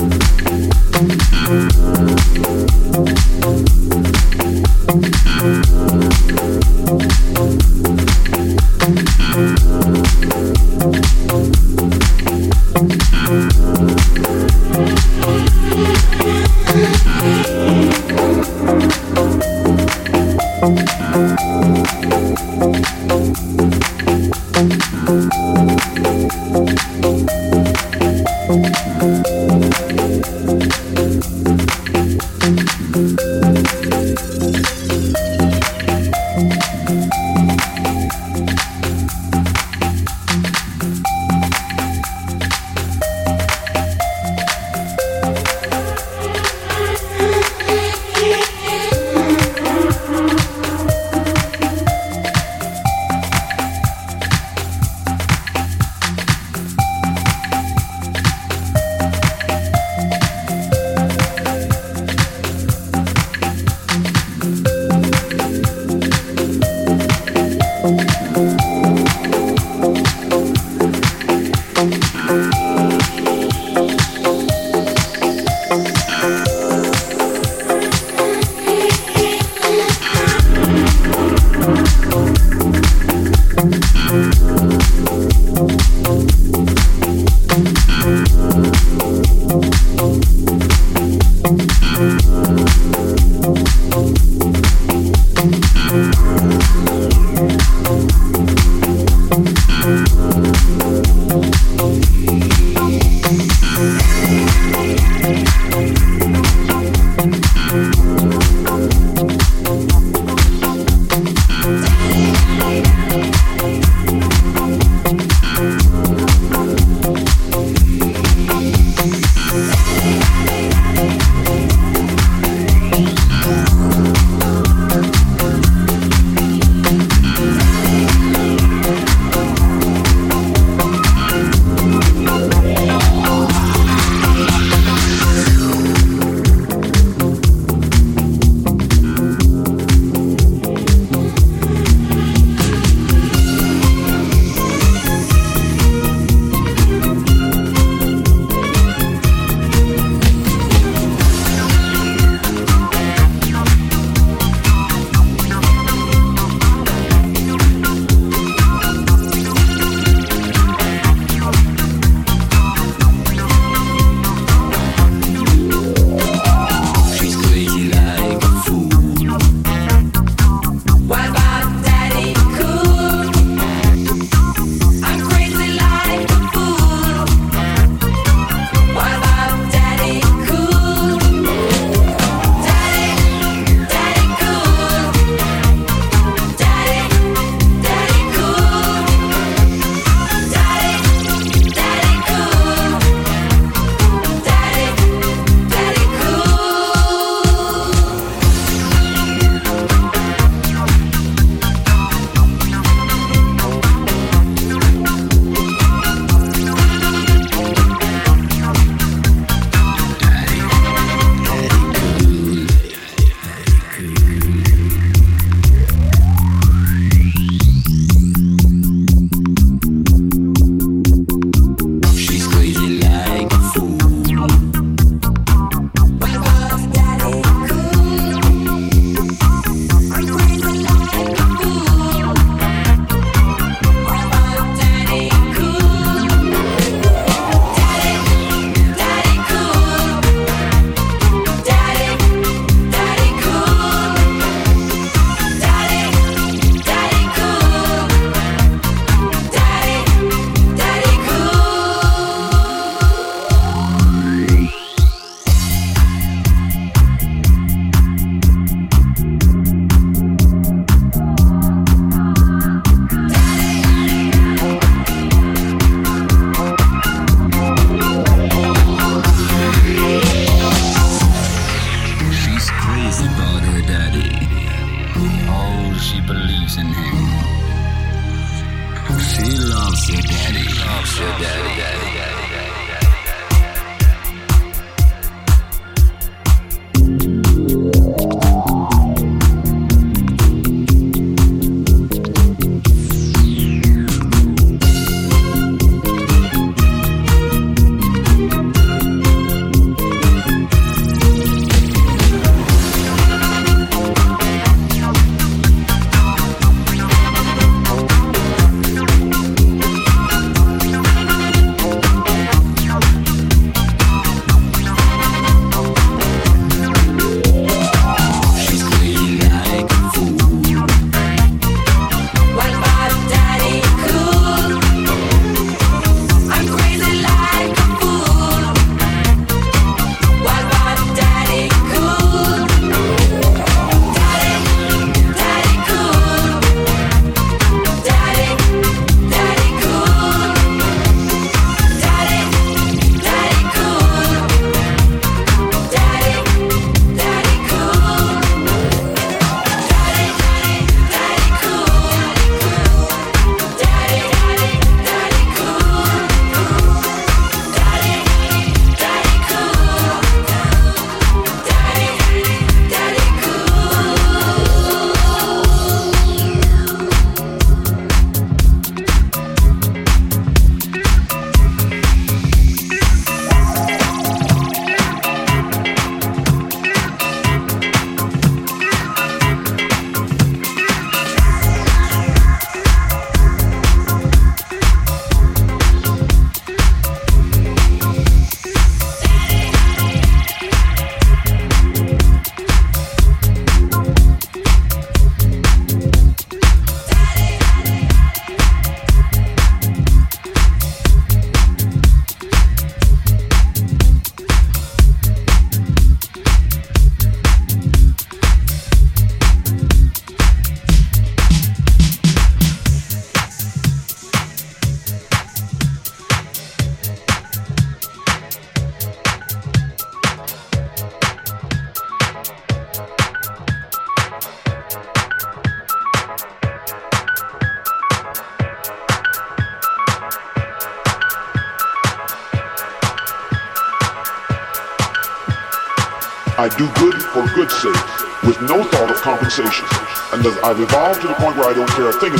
Point 442.00 442.19
where 442.23 442.32
I 442.32 442.40